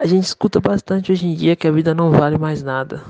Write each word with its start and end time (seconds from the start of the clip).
A 0.00 0.06
gente 0.06 0.24
escuta 0.24 0.60
bastante 0.60 1.12
hoje 1.12 1.26
em 1.26 1.34
dia 1.34 1.54
que 1.54 1.68
a 1.68 1.70
vida 1.70 1.94
não 1.94 2.10
vale 2.10 2.38
mais 2.38 2.62
nada. 2.62 3.02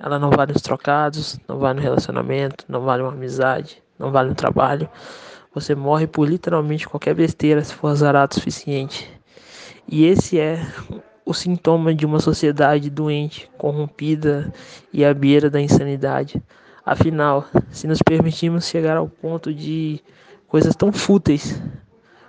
Ela 0.00 0.18
não 0.18 0.30
vale 0.30 0.52
os 0.52 0.62
trocados, 0.62 1.38
não 1.46 1.58
vale 1.58 1.78
um 1.78 1.82
relacionamento, 1.82 2.64
não 2.66 2.80
vale 2.80 3.02
uma 3.02 3.12
amizade, 3.12 3.82
não 3.98 4.10
vale 4.10 4.30
um 4.30 4.34
trabalho. 4.34 4.88
Você 5.54 5.74
morre 5.74 6.06
por 6.06 6.26
literalmente 6.26 6.88
qualquer 6.88 7.14
besteira 7.14 7.62
se 7.62 7.74
for 7.74 7.88
azarado 7.88 8.32
o 8.32 8.34
suficiente. 8.36 9.12
E 9.86 10.06
esse 10.06 10.40
é 10.40 10.66
o 11.22 11.34
sintoma 11.34 11.94
de 11.94 12.06
uma 12.06 12.18
sociedade 12.18 12.88
doente, 12.88 13.50
corrompida 13.58 14.50
e 14.90 15.04
à 15.04 15.12
beira 15.12 15.50
da 15.50 15.60
insanidade. 15.60 16.42
Afinal, 16.82 17.44
se 17.70 17.86
nos 17.86 18.00
permitirmos 18.00 18.66
chegar 18.66 18.96
ao 18.96 19.06
ponto 19.06 19.52
de 19.52 20.00
coisas 20.46 20.74
tão 20.74 20.94
fúteis 20.94 21.60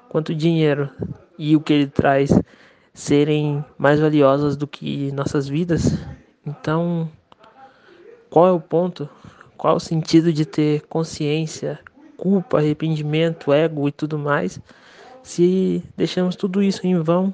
quanto 0.10 0.34
o 0.34 0.36
dinheiro 0.36 0.90
e 1.38 1.56
o 1.56 1.62
que 1.62 1.72
ele 1.72 1.88
traz 1.88 2.32
serem 2.94 3.64
mais 3.78 4.00
valiosas 4.00 4.58
do 4.58 4.68
que 4.68 5.12
nossas 5.12 5.48
vidas, 5.48 5.98
então 6.46 7.10
qual 8.30 8.48
é 8.48 8.52
o 8.52 8.60
ponto? 8.60 9.10
Qual 9.58 9.74
é 9.74 9.78
o 9.78 9.80
sentido 9.80 10.32
de 10.32 10.46
ter 10.46 10.82
consciência, 10.88 11.80
culpa, 12.16 12.58
arrependimento, 12.58 13.52
ego 13.52 13.88
e 13.88 13.92
tudo 13.92 14.20
mais, 14.20 14.60
se 15.24 15.84
deixamos 15.98 16.36
tudo 16.36 16.62
isso 16.62 16.86
em 16.86 16.98
vão 17.00 17.34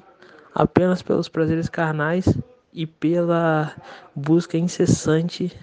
apenas 0.54 1.02
pelos 1.02 1.28
prazeres 1.28 1.68
carnais 1.68 2.26
e 2.72 2.86
pela 2.86 3.74
busca 4.14 4.56
incessante 4.56 5.54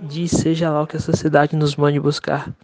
de 0.00 0.28
seja 0.28 0.70
lá 0.70 0.82
o 0.82 0.86
que 0.86 0.96
a 0.96 1.00
sociedade 1.00 1.56
nos 1.56 1.76
mande 1.76 1.98
buscar. 1.98 2.54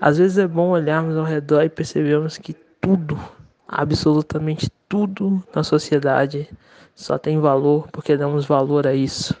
Às 0.00 0.18
vezes 0.18 0.38
é 0.38 0.46
bom 0.46 0.70
olharmos 0.70 1.16
ao 1.16 1.24
redor 1.24 1.62
e 1.62 1.68
percebermos 1.68 2.38
que 2.38 2.54
tudo, 2.80 3.18
absolutamente 3.68 4.72
tudo 4.88 5.44
na 5.54 5.62
sociedade 5.62 6.48
só 6.94 7.18
tem 7.18 7.38
valor 7.38 7.86
porque 7.92 8.16
damos 8.16 8.46
valor 8.46 8.86
a 8.86 8.94
isso. 8.94 9.36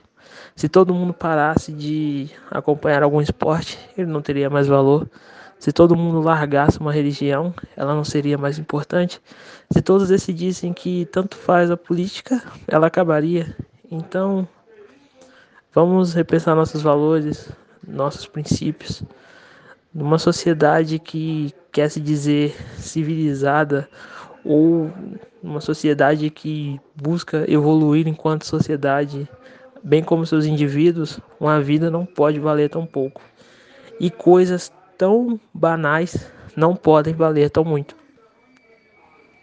Se 0.54 0.68
todo 0.68 0.94
mundo 0.94 1.14
parasse 1.14 1.72
de 1.72 2.30
acompanhar 2.50 3.02
algum 3.02 3.20
esporte, 3.20 3.78
ele 3.96 4.10
não 4.10 4.20
teria 4.20 4.50
mais 4.50 4.66
valor. 4.66 5.08
Se 5.58 5.72
todo 5.72 5.96
mundo 5.96 6.20
largasse 6.20 6.78
uma 6.78 6.92
religião, 6.92 7.54
ela 7.76 7.94
não 7.94 8.04
seria 8.04 8.36
mais 8.36 8.58
importante. 8.58 9.20
Se 9.72 9.80
todos 9.80 10.08
decidissem 10.08 10.72
que 10.72 11.06
tanto 11.06 11.36
faz 11.36 11.70
a 11.70 11.76
política, 11.76 12.42
ela 12.66 12.86
acabaria. 12.86 13.56
Então, 13.90 14.46
vamos 15.74 16.12
repensar 16.12 16.54
nossos 16.54 16.82
valores, 16.82 17.50
nossos 17.86 18.26
princípios. 18.26 19.02
Numa 19.92 20.18
sociedade 20.18 20.98
que 20.98 21.52
quer 21.72 21.88
se 21.88 22.00
dizer 22.00 22.54
civilizada 22.76 23.88
ou 24.48 24.90
uma 25.42 25.60
sociedade 25.60 26.30
que 26.30 26.80
busca 26.96 27.44
evoluir 27.46 28.08
enquanto 28.08 28.46
sociedade, 28.46 29.28
bem 29.84 30.02
como 30.02 30.24
seus 30.24 30.46
indivíduos, 30.46 31.20
uma 31.38 31.60
vida 31.60 31.90
não 31.90 32.06
pode 32.06 32.40
valer 32.40 32.70
tão 32.70 32.86
pouco. 32.86 33.20
E 34.00 34.10
coisas 34.10 34.72
tão 34.96 35.38
banais 35.52 36.32
não 36.56 36.74
podem 36.74 37.12
valer 37.12 37.50
tão 37.50 37.62
muito. 37.62 37.94